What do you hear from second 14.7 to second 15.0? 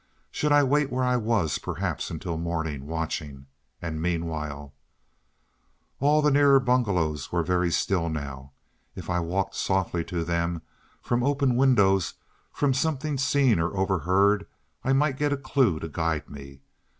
I